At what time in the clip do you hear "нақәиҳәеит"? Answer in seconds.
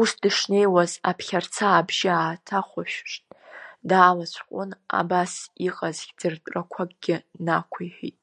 7.44-8.18